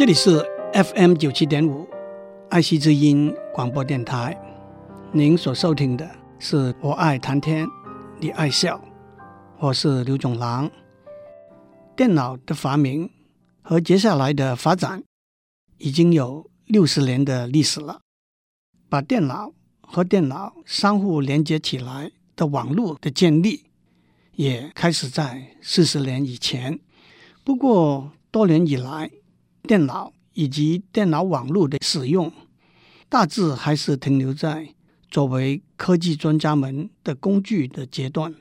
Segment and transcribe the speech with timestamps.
[0.00, 1.86] 这里是 FM 九七点五
[2.48, 4.34] 爱惜之音广播电台，
[5.12, 7.68] 您所收听的是我爱谈天，
[8.18, 8.82] 你爱笑，
[9.58, 10.70] 我是刘总郎。
[11.94, 13.10] 电脑的发明
[13.60, 15.04] 和接下来的发展
[15.76, 18.00] 已经有六十年的历史了，
[18.88, 23.66] 把电脑和电脑相互连接起来的网络的建立，
[24.36, 26.80] 也开始在四十年以前。
[27.44, 29.10] 不过多年以来，
[29.62, 32.32] 电脑以及电脑网络的使用，
[33.08, 34.74] 大致还是停留在
[35.10, 38.34] 作为科技专家们的工具的阶段。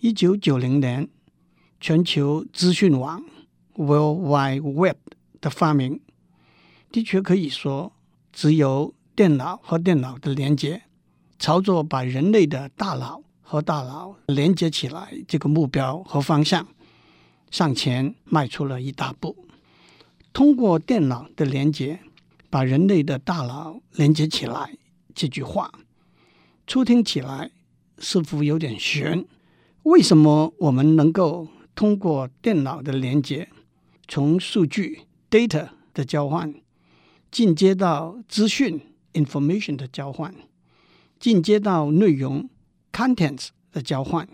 [0.00, 1.08] 一九九零年，
[1.80, 3.22] 全球资讯网
[3.74, 4.96] （World Wide Web）
[5.40, 6.00] 的发明，
[6.92, 7.92] 的确可以说，
[8.32, 10.82] 只有电脑和电脑的连接，
[11.38, 16.68] 朝着把人类的大脑和大脑连接起来这个目标和方向，
[17.50, 19.47] 向前迈出了一大步。
[20.38, 21.98] 通过电脑的连接，
[22.48, 24.78] 把人类的大脑连接起来，
[25.12, 25.80] 这句话
[26.64, 27.50] 初听起来
[27.98, 29.26] 似乎有点悬。
[29.82, 33.48] 为什么我们能够通过电脑的连接，
[34.06, 36.54] 从数据 （data） 的交换，
[37.32, 38.80] 进阶到资讯
[39.14, 40.32] （information） 的交换，
[41.18, 42.48] 进阶到内容
[42.92, 44.28] （contents） 的交换，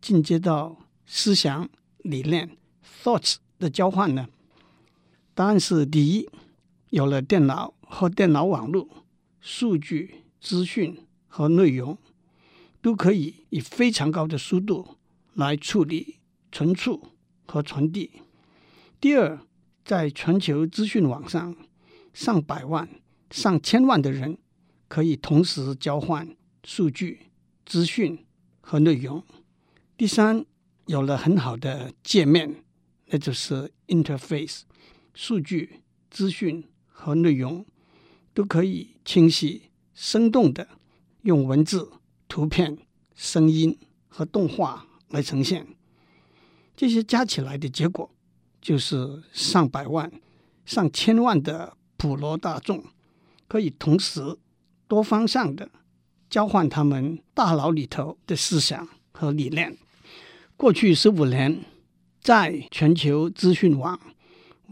[0.00, 1.68] 进阶到思想？
[1.98, 2.56] 理念
[3.04, 4.26] （thoughts） 的交换呢？
[5.38, 6.28] 答案是：第一，
[6.90, 8.88] 有了电脑和电脑网络，
[9.40, 11.96] 数据、资讯和内容
[12.82, 14.96] 都可以以非常高的速度
[15.34, 16.16] 来处理、
[16.50, 17.12] 存储
[17.46, 18.10] 和传递。
[19.00, 19.38] 第二，
[19.84, 21.54] 在全球资讯网上，
[22.12, 22.88] 上百万、
[23.30, 24.38] 上千万的人
[24.88, 27.26] 可以同时交换数据、
[27.64, 28.26] 资讯
[28.60, 29.22] 和内容。
[29.96, 30.44] 第三，
[30.86, 32.64] 有了很好的界面，
[33.06, 34.62] 那就是 interface，
[35.20, 37.66] 数据、资讯和内容
[38.32, 40.68] 都可以清晰、生动的
[41.22, 41.90] 用文字、
[42.28, 42.78] 图片、
[43.16, 43.76] 声音
[44.06, 45.66] 和动画来呈现。
[46.76, 48.08] 这些加起来的结果，
[48.60, 50.08] 就是上百万、
[50.64, 52.84] 上千万的普罗大众
[53.48, 54.38] 可以同时
[54.86, 55.68] 多方向的
[56.30, 59.76] 交换他们大脑里头的思想和理念。
[60.56, 61.64] 过去十五年，
[62.20, 63.98] 在全球资讯网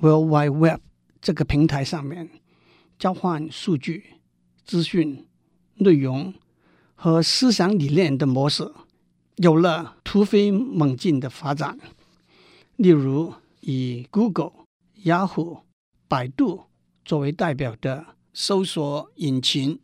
[0.00, 0.80] （World Wide Web）
[1.20, 2.30] 这个平台上面，
[2.98, 4.14] 交换数据、
[4.64, 5.26] 资讯、
[5.76, 6.34] 内容
[6.94, 8.72] 和思想理念的模式
[9.36, 11.78] 有了突飞猛进的发展。
[12.76, 14.52] 例如，以 Google、
[15.02, 15.62] Yahoo、
[16.08, 16.64] 百度
[17.04, 19.80] 作为代表的搜索引擎，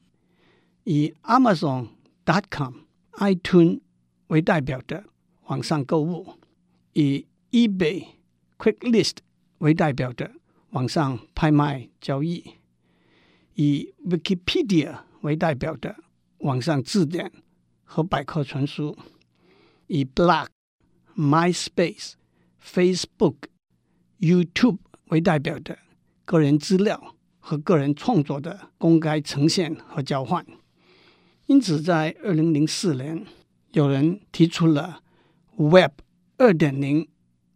[0.84, 2.74] 以 Amazon.com、
[3.12, 3.80] iTunes
[4.28, 5.04] 为代表的。
[5.46, 6.38] 网上购物，
[6.94, 8.06] 以 eBay、
[8.56, 9.16] QuickList
[9.62, 10.28] 为代表的
[10.70, 12.42] 网上拍卖交易；
[13.54, 15.94] 以 Wikipedia 为代表的
[16.38, 17.30] 网上字典
[17.84, 18.96] 和百科全书；
[19.86, 20.48] 以 Blog、
[21.16, 22.14] MySpace、
[22.60, 23.36] Facebook、
[24.18, 24.78] YouTube
[25.10, 25.78] 为代表的
[26.24, 30.44] 个人资料和个人创作的公开呈现和交换。
[31.46, 33.24] 因此，在二零零四年，
[33.72, 35.02] 有人提出了。
[35.54, 35.92] Web
[36.38, 37.06] 二点零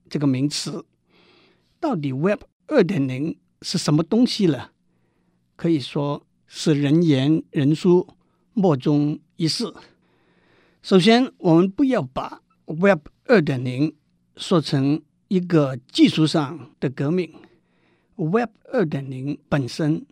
[0.08, 0.84] 这个名词，
[1.86, 4.72] 到底 Web 二点零是什么东西了？
[5.54, 8.08] 可以说是人言人殊，
[8.54, 9.72] 莫衷一是。
[10.82, 13.94] 首先，我们不要把 Web 二点零
[14.36, 17.32] 说成一个技术上的革命。
[18.16, 20.04] Web 二点零本身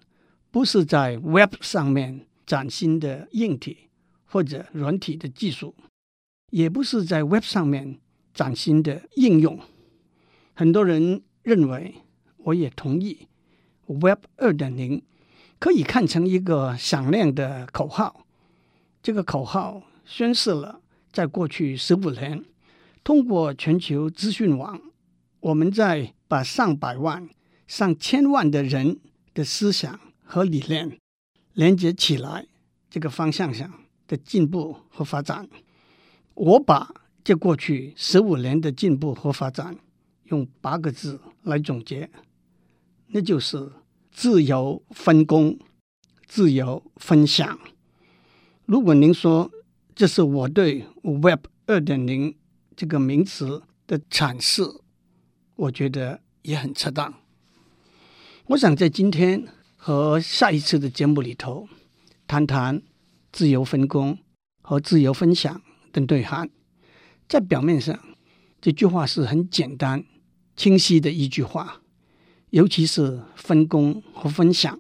[0.53, 3.89] 不是在 Web 上面崭新的硬体
[4.27, 5.75] 或者软体的技术。
[6.51, 7.99] 也不是在 Web 上面
[8.33, 9.59] 崭新的应用。
[10.55, 11.95] 很多人认为，
[12.39, 13.29] 我也同意
[13.87, 15.03] ，Web 二点零
[15.59, 18.27] 可以看成一个响亮的口号。
[19.03, 20.81] 这个口号宣示了，
[21.13, 22.43] 在过去十五年，
[23.05, 24.81] 通过全球资讯网，
[25.41, 27.29] 我们在把上百万、
[27.67, 28.99] 上千万的人
[29.35, 30.99] 的思想和理念
[31.53, 32.47] 连接起来
[32.89, 33.71] 这个方向上
[34.09, 35.47] 的进步和发展。
[36.33, 36.91] 我把
[37.23, 39.77] 这过去十五年的进步和发展
[40.25, 42.11] 用八个字来总结，
[43.09, 43.73] 那就是
[44.11, 45.59] 自由分工、
[46.27, 47.59] 自由分享。
[48.67, 49.51] 如果您说
[49.95, 52.37] 这是我对 Web 二点零
[52.77, 54.63] 这个名词的阐释，
[55.57, 57.15] 我觉得也很恰当。
[58.47, 61.69] 我想在今天和下一次的节目里头，
[62.27, 62.83] 谈谈
[63.33, 64.19] 自由分工
[64.63, 65.63] 和自由分享。
[65.95, 66.51] 的内涵，
[67.29, 67.97] 在表面上，
[68.61, 70.05] 这句话是很简单、
[70.57, 71.81] 清晰的一句话，
[72.51, 74.79] 尤其是分工和分享，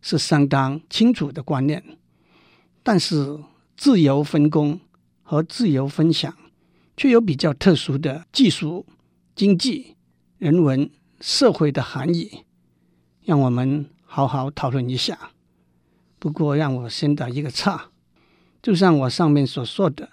[0.00, 1.82] 是相当清楚的观念。
[2.82, 3.38] 但是
[3.76, 4.80] 自由分工
[5.22, 6.36] 和自由分享，
[6.96, 8.86] 却有比较特殊的技术、
[9.36, 9.96] 经济、
[10.38, 12.44] 人文、社会的含义，
[13.24, 15.30] 让我们好好讨论一下。
[16.18, 17.90] 不过，让我先打一个岔，
[18.62, 20.08] 就像我上面所说的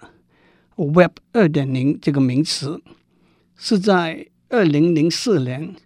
[0.76, 2.82] ，“Web 二点零”这个名词
[3.56, 5.76] 是在二零零四年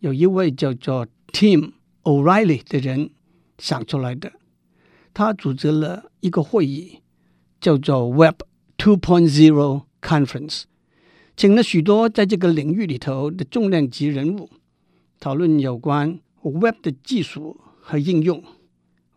[0.00, 3.10] 有一位叫做 Tim O'Reilly 的人
[3.56, 4.32] 想出来的。
[5.14, 7.02] 他组织了一个会议，
[7.60, 8.40] 叫做 “Web
[8.78, 10.64] 2.0 Conference”，
[11.36, 14.50] 请了许多在这个领域里头的重量级人物，
[15.20, 18.42] 讨论有关 Web 的技术和应用。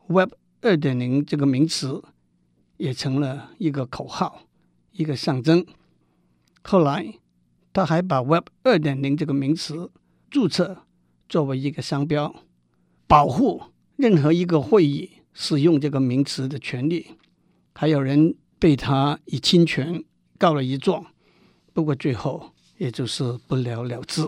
[0.05, 2.03] Web 二点零这个名词
[2.77, 4.43] 也成了一个口号，
[4.91, 5.65] 一个象征。
[6.61, 7.15] 后来，
[7.73, 9.91] 他还把 Web 二点零这个名词
[10.29, 10.85] 注册
[11.27, 12.33] 作为一个商标，
[13.07, 13.63] 保护
[13.95, 17.17] 任何一个会议使用这个名词的权利。
[17.73, 20.03] 还有人被他以侵权
[20.37, 21.07] 告了一状，
[21.73, 24.21] 不过最后也就是不了了之。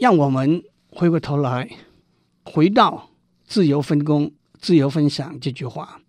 [0.00, 1.70] 让我们回过头来，
[2.44, 3.10] 回到
[3.44, 4.32] 自由分工。
[4.58, 6.00] 自由分享这句话，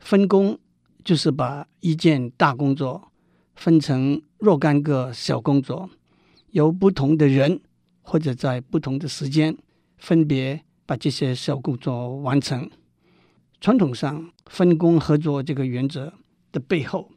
[0.00, 0.58] 分工
[1.04, 3.07] 就是把一件大工作
[3.58, 5.90] 分成若干个小工作，
[6.52, 7.60] 由不同的人
[8.02, 9.58] 或者在不同的时间，
[9.98, 12.70] 分别把这些小工作完成。
[13.60, 16.12] 传统上，分工合作这个原则
[16.52, 17.10] 的背后，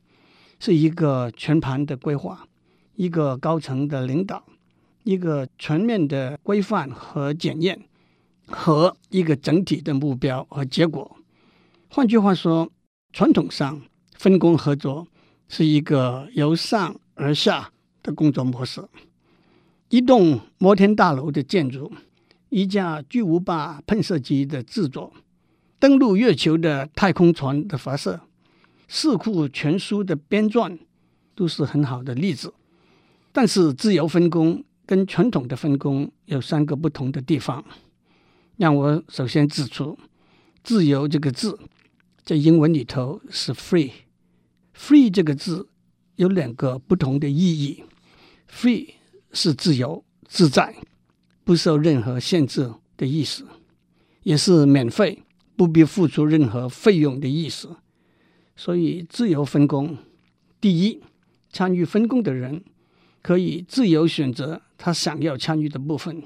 [0.60, 2.48] 是一个全盘的规划，
[2.96, 4.44] 一个高层的领导，
[5.04, 7.88] 一个全面的规范和检验。
[8.54, 11.16] 和一个整体的目标和结果。
[11.88, 12.70] 换句话说，
[13.14, 13.82] 传统上
[14.18, 15.08] 分工合作
[15.54, 18.82] 是一个由上而下的工作模式。
[19.90, 21.92] 一栋摩天大楼的建筑，
[22.48, 25.12] 一架巨无霸喷射机的制作，
[25.78, 28.22] 登陆月球的太空船的发射，
[28.88, 30.80] 四库全书的编撰，
[31.36, 32.54] 都是很好的例子。
[33.34, 37.62] 但是，自由分工跟传统的分工有三个不同的地方。
[38.56, 40.00] 让我首先指出
[40.64, 41.60] ，“自由”这个字
[42.24, 43.92] 在英文里头是 “free”。
[44.76, 45.68] “Free” 这个字
[46.16, 47.84] 有两个不同的意义
[48.50, 48.96] ：“free”
[49.32, 50.76] 是自由自在、
[51.44, 53.48] 不受任何限制的意思，
[54.24, 55.24] 也是免费、
[55.56, 57.76] 不必付出任何费用的意思。
[58.56, 59.98] 所以，自由分工，
[60.60, 61.02] 第一，
[61.52, 62.64] 参与分工的人
[63.22, 66.24] 可以自由选择他想要参与的部分。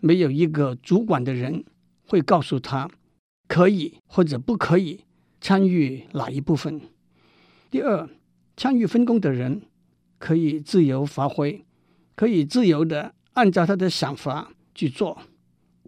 [0.00, 1.64] 没有一个主管的人
[2.08, 2.90] 会告诉他
[3.46, 5.04] 可以或者不可以
[5.40, 6.80] 参与哪一部分。
[7.72, 8.06] 第二，
[8.54, 9.62] 参与分工的人
[10.18, 11.64] 可以自由发挥，
[12.14, 15.22] 可以自由的按照他的想法去做，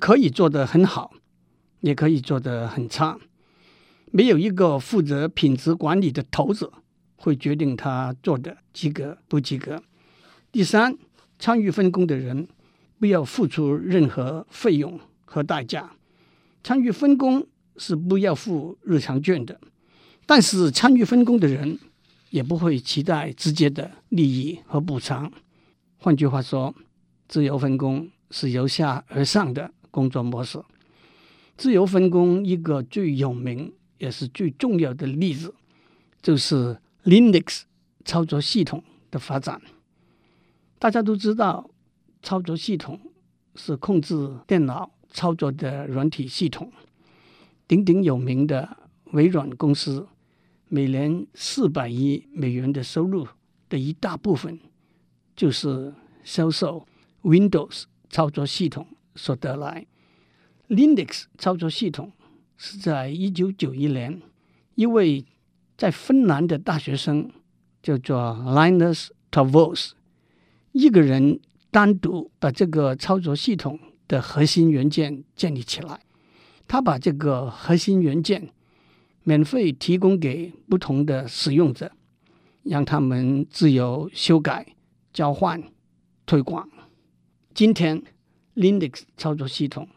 [0.01, 1.13] 可以做得很好，
[1.83, 3.19] 也可以做得很差。
[4.11, 6.73] 没有一个负责品质管理的头子
[7.17, 9.83] 会决定他做的及格不及格。
[10.51, 10.97] 第三，
[11.39, 12.49] 参与分工的人。
[12.97, 15.93] 不要付出任何费用和代价。
[16.63, 17.47] 参与分工
[17.77, 19.61] 是不要付入场券的，
[20.27, 21.79] 但是参与分工的人
[22.31, 25.31] 也不会期待直接的利益和补偿。
[25.99, 26.75] 换句话说，
[27.29, 30.63] 自由分工是由下而上的工作模式。
[31.57, 35.55] 自由分工一个最有名也是最重要的例子，
[36.21, 37.63] 就是 Linux
[38.05, 39.61] 操作系统的发展。
[40.79, 41.71] 大家都知道。
[42.27, 42.99] 操作系统
[43.55, 46.73] 是控制电脑操作的软体系统。
[47.69, 48.79] 鼎鼎有名的
[49.13, 50.09] 微软公司，
[50.69, 53.27] 每年四百亿美元的收入
[53.69, 54.59] 的一大部分，
[55.37, 55.93] 就是
[56.23, 56.87] 销售
[57.23, 59.87] Windows 操作系统所得来。
[60.69, 62.13] Linux 操作系统
[62.57, 64.23] 是在一九九一年，
[64.75, 65.25] 一位
[65.77, 67.31] 在芬兰的大学生
[67.83, 69.93] 叫做 Linus Torvalds
[70.73, 71.41] 一个人。
[71.75, 76.03] 单独把这个操作系统的核心元件建立起来，
[76.69, 78.53] 他把这个核心元件
[79.25, 81.91] 免费提供给不同的使用者，
[82.63, 84.75] 让他们自由修改、
[85.13, 85.63] 交换、
[86.25, 86.69] 推广。
[87.53, 88.03] 今天
[88.55, 89.89] ，Linux 操作系统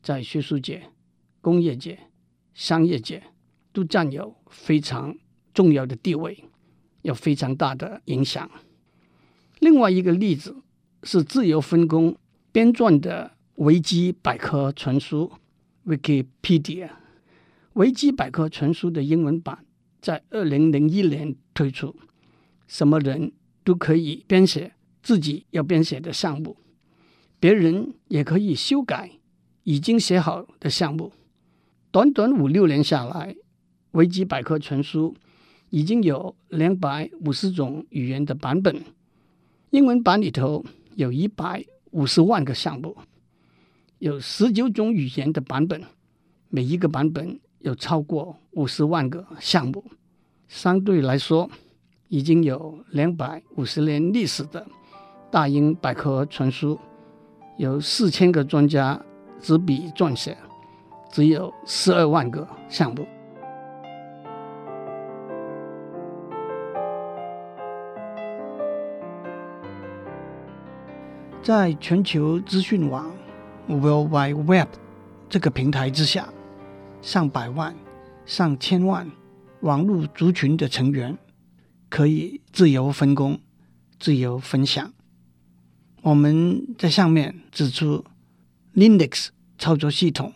[0.00, 0.84] 在学术界、
[1.40, 1.98] 工业界、
[2.54, 3.22] 商业界
[3.72, 5.16] 都占有非常
[5.52, 6.44] 重要的地位，
[7.02, 8.48] 有非常大的影响。
[9.58, 10.62] 另外一个例子。
[11.02, 12.14] 是自由分工
[12.52, 15.32] 编撰的维基百科全书
[15.86, 16.90] （Wikipedia）。
[17.74, 19.64] 维基百科全书的英文版
[20.00, 21.94] 在二零零一年推出，
[22.66, 24.72] 什么人都可以编写
[25.02, 26.56] 自己要编写的项目。
[27.38, 29.12] 别人也可以修改
[29.62, 31.12] 已经写好的项目。
[31.90, 33.34] 短短五六年下来，
[33.92, 35.16] 维基百科全书
[35.70, 38.84] 已经有两百五十种语言的版本，
[39.70, 40.64] 英文版里头
[40.96, 42.96] 有一百五十万个项目，
[43.98, 45.82] 有十九种语言的版本，
[46.48, 49.84] 每一个版本有超过五十万个项目。
[50.48, 51.48] 相对来说，
[52.08, 54.66] 已经有两百五十年历史的
[55.30, 56.78] 大英百科全书，
[57.56, 59.00] 有四千个专家
[59.40, 60.36] 执笔撰写，
[61.12, 63.06] 只有十二万个项目。
[71.42, 73.10] 在全球资讯网
[73.66, 74.68] （World Wide Web）
[75.28, 76.28] 这个平台之下，
[77.02, 77.74] 上百万、
[78.24, 79.10] 上千万
[79.60, 81.18] 网络族群的成员。
[81.90, 83.40] 可以自由分工、
[83.98, 84.92] 自由分享。
[86.02, 88.04] 我们在上面指出
[88.76, 90.32] ，Linux 操作系统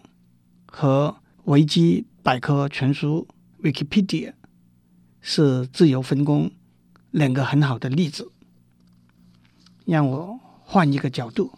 [0.66, 3.28] 和维基百科全书
[3.62, 4.32] （Wikipedia）
[5.20, 6.50] 是自由分工
[7.12, 8.32] 两个很好的例子。
[9.86, 11.52] 让我换一个角度，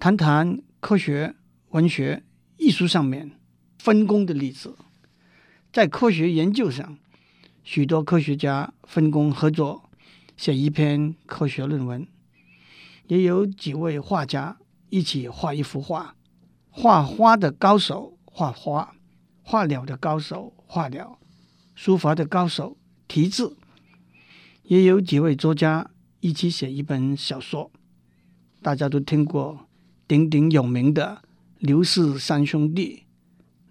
[0.00, 1.36] 谈谈科学、
[1.68, 2.24] 文学、
[2.56, 3.30] 艺术上面
[3.78, 4.76] 分工的例子。
[5.72, 6.98] 在科学研究上，
[7.62, 9.88] 许多科学家分工合作
[10.36, 12.06] 写一篇科学论文，
[13.06, 14.58] 也有几位画家
[14.90, 16.14] 一起画一幅画。
[16.70, 18.94] 画花的高手画花，
[19.42, 21.18] 画鸟的高手画鸟，
[21.74, 22.76] 书法的高手
[23.08, 23.56] 题字。
[24.64, 27.70] 也有几位作家一起写一本小说。
[28.62, 29.66] 大家都听过
[30.06, 31.22] 鼎鼎有名的
[31.58, 33.04] 刘氏三兄弟：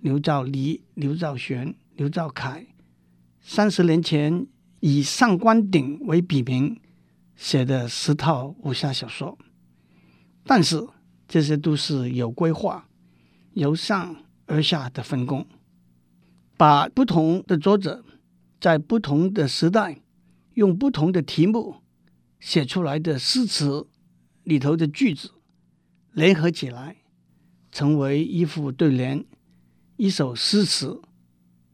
[0.07, 2.65] 刘兆黎、刘兆玄、刘兆凯。
[3.41, 4.47] 三十年前，
[4.79, 6.79] 以上官鼎为笔名
[7.35, 9.37] 写的十套武侠小说，
[10.45, 10.87] 但是
[11.27, 12.87] 这些都是有规划、
[13.51, 15.45] 由上而下的分工，
[16.55, 18.05] 把不同的作者
[18.61, 19.99] 在不同的时代
[20.53, 21.81] 用不同的题目
[22.39, 23.85] 写出来的诗词
[24.43, 25.31] 里头的句子
[26.13, 26.95] 联合起来，
[27.73, 29.25] 成为一副对联、
[29.97, 31.01] 一首诗词，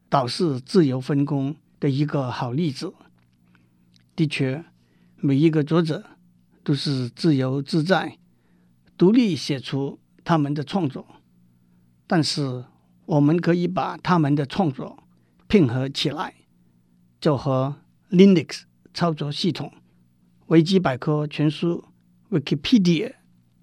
[0.09, 1.55] 导致自由分工。
[1.83, 2.93] 的一个好例子。
[4.15, 4.63] 的确，
[5.17, 6.11] 每一个作者
[6.63, 8.17] 都是自由自在、
[8.97, 11.05] 独立写出他们的创作，
[12.07, 12.63] 但是
[13.05, 15.03] 我们可以把他们的创作
[15.49, 16.35] 拼合起来，
[17.19, 17.75] 就和
[18.09, 18.61] Linux
[18.93, 19.73] 操作系统、
[20.45, 21.83] 维基百科全书
[22.29, 23.15] Wikipedia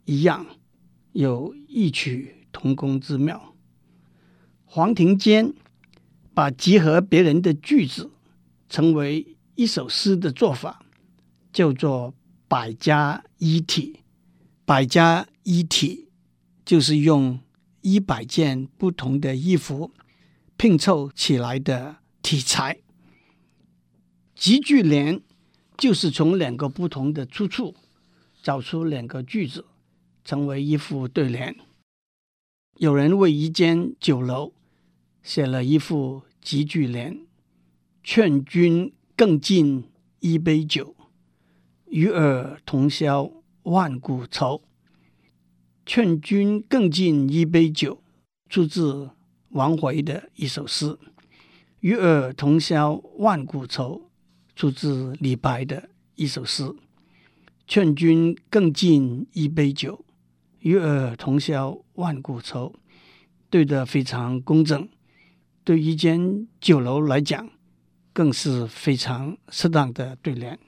[0.05, 0.45] 一样，
[1.13, 3.50] 有异曲同工之妙。
[4.73, 5.53] 黄庭坚。
[6.33, 8.09] 把集合别人的句子
[8.69, 10.81] 成为一首诗的做法，
[11.53, 12.15] 叫做
[12.49, 14.01] “百家一体”。
[14.65, 16.09] 百家一体
[16.65, 17.41] 就是用
[17.83, 19.91] 一百件不同的衣服
[20.57, 22.79] 拼凑起来的题材。
[24.35, 25.21] 集句联
[25.77, 27.75] 就是从两个不同的出处
[28.41, 29.67] 找出两个句子，
[30.25, 31.55] 成为一副对联。
[32.79, 34.55] 有人为一间酒楼。
[35.23, 37.27] 写了一副集句联
[38.03, 39.85] ：“劝君更尽
[40.21, 40.97] 一杯酒，
[41.87, 43.31] 与尔同销
[43.65, 44.63] 万古愁。
[45.85, 48.03] ”“劝君更尽一杯酒”
[48.49, 49.11] 出自
[49.51, 50.99] 王维的一首诗
[51.81, 54.11] ，“与尔同销万古愁”
[54.57, 56.75] 出自李白的一首诗。
[57.69, 60.05] “劝君更尽一杯酒，
[60.61, 62.75] 与尔同销万古愁”
[63.51, 64.89] 对得非常公正。
[65.65, 67.49] 对一间酒楼来讲，
[68.13, 70.59] 更是非常适当的对联。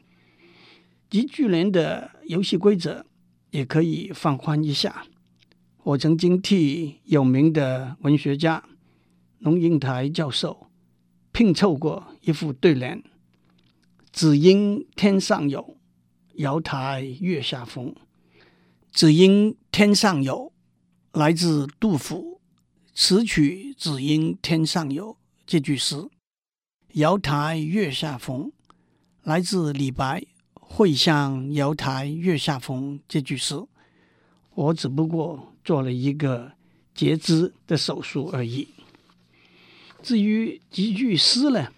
[1.10, 3.04] 集句联的游戏规则
[3.50, 5.06] 也可以放宽一下。
[5.82, 8.62] 我曾经替有名的文学家
[9.40, 10.68] 龙应台教授
[11.32, 13.02] 拼凑过一副对联
[14.12, 15.76] ：“只因天上有，
[16.34, 17.94] 瑶台月下逢。”
[18.92, 20.52] 只因天上有，
[21.12, 22.41] 来自杜甫。
[22.94, 26.08] 此曲只应天上有这句诗，
[26.92, 28.52] 瑶台月下逢，
[29.22, 30.24] 来自李白。
[30.74, 33.62] 会向瑶台月下逢这句诗，
[34.54, 36.52] 我只不过做了一个
[36.94, 38.68] 截肢的手术而已。
[40.02, 41.68] 至于几句诗呢，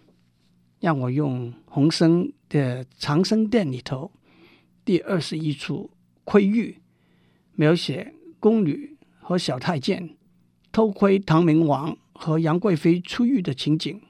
[0.78, 4.12] 让我用洪升的《长生殿》里头
[4.84, 5.90] 第二十一出
[6.22, 6.70] 《窥玉》，
[7.56, 10.16] 描写宫女和小太监。
[10.74, 14.02] 偷窥唐明王和杨贵妃出浴的情景，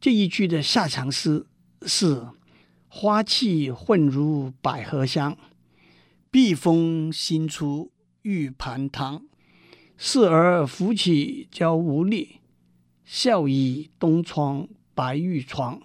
[0.00, 1.46] 这一句的下场诗
[1.82, 2.26] 是
[2.90, 5.38] “花气混如百合香，
[6.28, 9.22] 碧风新出玉盘汤，
[9.96, 12.40] 侍儿扶起娇无力，
[13.04, 15.80] 笑倚东窗白玉床。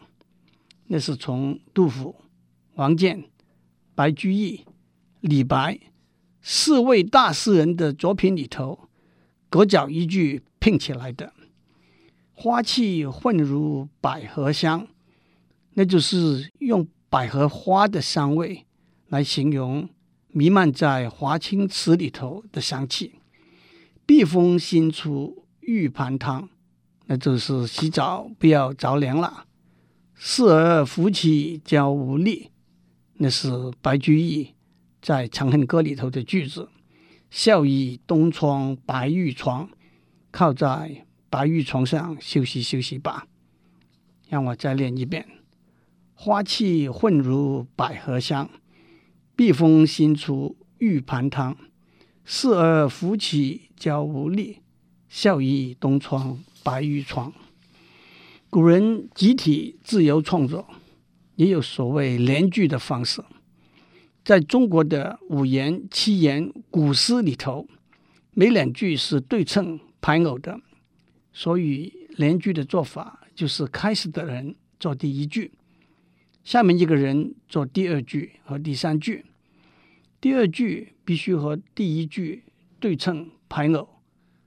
[0.87, 2.15] 那是从杜甫、
[2.73, 3.25] 王建、
[3.93, 4.65] 白居易、
[5.21, 5.79] 李白
[6.41, 8.84] 四位大诗人的作品里头，
[9.55, 11.31] 各角一句拼起来的。
[12.33, 14.85] 花气混如百合香，
[15.75, 18.65] 那就是用百合花的香味
[19.07, 19.87] 来形容
[20.27, 23.13] 弥漫在华清池里头的香气。
[24.05, 26.49] 避风新出玉盘汤，
[27.05, 29.45] 那就是洗澡不要着凉了。
[30.13, 32.51] 侍儿扶起娇无力，
[33.13, 34.49] 那是白居易
[35.01, 36.67] 在《长恨歌》里头的句子。
[37.37, 39.69] 笑倚东窗白玉床，
[40.31, 41.05] 靠在。
[41.29, 43.27] 白玉床上休息休息吧，
[44.29, 45.27] 让我再念一遍：
[46.13, 48.49] 花气混如百合香，
[49.35, 51.57] 避风新出玉盘汤。
[52.23, 54.61] 侍儿扶起娇无力，
[55.09, 57.33] 笑倚东窗白玉床。
[58.49, 60.65] 古人集体自由创作，
[61.35, 63.21] 也有所谓联句的方式。
[64.25, 67.67] 在中国的五言、七言古诗里头，
[68.31, 70.59] 每两句是对称排偶的。
[71.31, 75.51] 所以连句的做法就是开始的人做第一句，
[76.43, 79.25] 下面一个人做第二句和第三句。
[80.19, 82.45] 第二句必须和第一句
[82.79, 83.87] 对称排偶，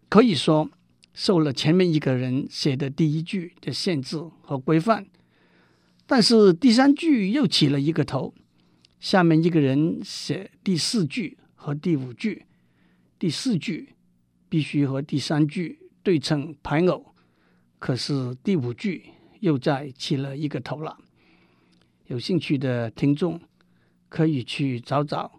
[0.09, 0.69] 可以说
[1.15, 5.07] 受了前面一个人写的第一句的限制和规范。
[6.05, 8.35] 但是第三句又起了一个头，
[9.01, 12.47] 下面一个人写第四句和第五句，
[13.19, 13.95] 第四句
[14.49, 15.81] 必须和第三句。
[16.01, 17.15] 对称排偶，
[17.79, 20.97] 可是第五句又再起了一个头了。
[22.07, 23.39] 有兴趣的听众
[24.09, 25.27] 可以去找找《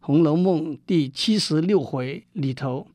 [0.00, 2.88] 红楼梦》第七十六回里头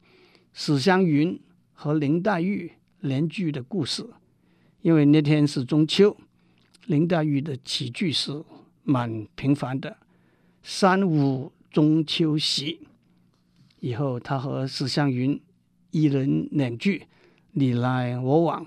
[0.52, 1.40] 史湘云
[1.72, 4.06] 和林黛玉联句的故事。
[4.82, 6.18] 因为那天是中秋，
[6.88, 8.44] 林黛玉的起句是
[8.84, 9.96] 蛮平凡的
[10.64, 12.88] ：“三五中秋喜。”
[13.80, 15.40] 以后他和史湘云
[15.92, 17.04] 一人两句。
[17.56, 18.66] 你来我往，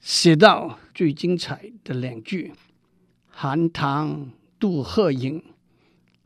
[0.00, 2.52] 写到最精彩的两句
[3.28, 5.44] ：“寒塘渡鹤影，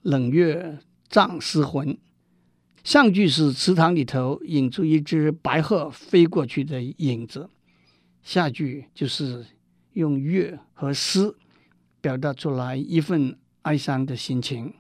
[0.00, 0.78] 冷月
[1.10, 1.98] 葬诗魂。”
[2.82, 7.50] 上句是池塘里头引出一只白鹤飞过去的影子，
[8.22, 9.44] 下句就是
[9.92, 11.34] 用月和诗
[12.00, 14.72] 表达出来一份哀伤的心情。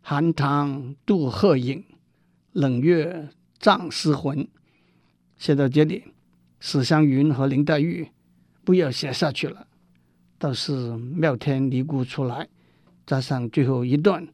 [0.00, 1.84] 寒塘渡鹤影，
[2.52, 4.46] 冷月葬诗魂。
[5.36, 6.04] 写到这里。
[6.62, 8.06] 史湘云和林黛玉
[8.64, 9.66] 不要写下去了，
[10.38, 12.46] 倒是妙天尼姑出来，
[13.06, 14.28] 加上最后一段，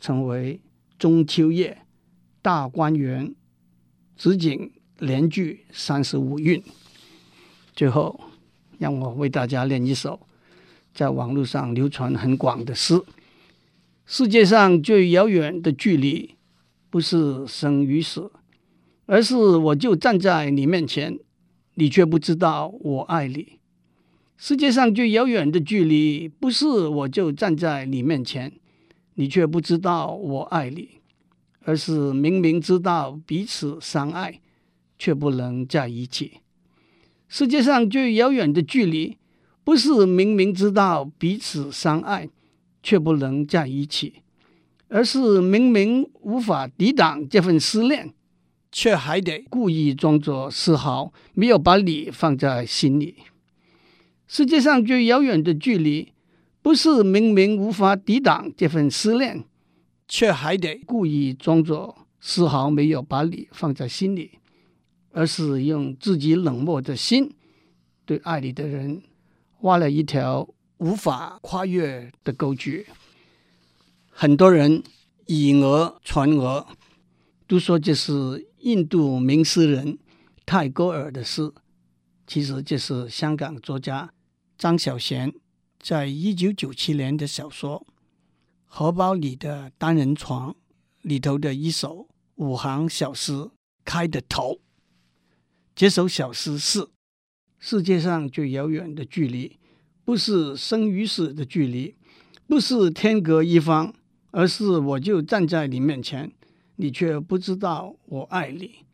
[0.00, 0.60] 成为
[0.98, 1.82] 中秋夜
[2.42, 3.32] 大观园
[4.16, 6.60] 紫景联句三十五韵。
[7.72, 8.18] 最后，
[8.78, 10.18] 让我为大家念一首
[10.92, 13.00] 在网络上流传很广的诗：
[14.06, 16.34] 世界上最遥远的距离，
[16.90, 18.30] 不是生与死，
[19.06, 21.18] 而是我就站在你面前。
[21.76, 23.58] 你却不知道我爱你。
[24.36, 28.52] 世界上最遥远的距离，不是我就站在你面前，
[29.14, 31.00] 你却不知道我爱你，
[31.62, 34.40] 而是明明知道彼此相爱，
[34.96, 36.40] 却不能在一起。
[37.26, 39.16] 世界上最遥远的距离，
[39.64, 42.28] 不是明明知道彼此相爱，
[42.84, 44.22] 却不能在一起，
[44.86, 48.14] 而是明明无法抵挡这份思念。
[48.76, 53.18] 却还得故意装作丝毫没有把你放在心里。
[54.26, 56.12] 世界上最遥远的距离，
[56.60, 59.44] 不是明明无法抵挡这份思念，
[60.08, 64.40] 却还得故意装作丝毫没有把你放在心里，
[65.12, 67.32] 而是用自己冷漠的心，
[68.04, 69.04] 对爱你的人
[69.60, 72.86] 挖了一条无法跨越的沟渠。
[74.10, 74.82] 很多人
[75.26, 76.66] 以讹传讹，
[77.46, 78.48] 都说这是。
[78.64, 79.98] 印度名诗人
[80.46, 81.52] 泰戈尔的诗，
[82.26, 84.10] 其实就是香港作家
[84.56, 85.34] 张小娴
[85.78, 87.86] 在一九九七年的小说
[88.64, 90.52] 《荷包里的单人床》
[91.02, 93.50] 里头的一首五行小诗
[93.84, 94.60] 开的头。
[95.76, 96.88] 这首小诗是：
[97.58, 99.58] 世界上最遥远的距离，
[100.04, 101.94] 不是生与死的距离，
[102.46, 103.94] 不是天隔一方，
[104.30, 106.30] 而是我就站在你面前。
[106.76, 108.84] 你却不知道我爱你。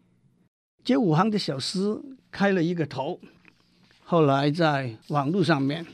[0.84, 1.98] 这五行的小诗
[2.30, 3.18] 开了一个头，
[4.04, 5.86] 后来在网络上面，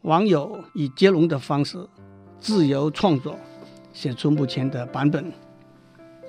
[0.00, 1.86] 网友以接龙的方式
[2.38, 3.38] 自由创作，
[3.92, 5.30] 写出目前的版本。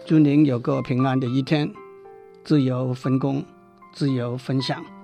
[0.05, 1.73] 祝您有个平安的一天，
[2.43, 3.45] 自由分工，
[3.93, 5.00] 自由分享。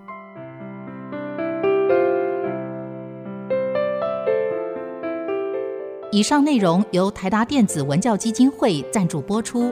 [6.17, 9.71] 以上内容由台达电子文教基金会赞助播出。